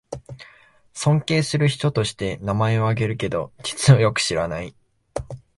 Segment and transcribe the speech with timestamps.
[0.93, 4.73] 尊敬する人として名前をあげるけど、実はよく知らない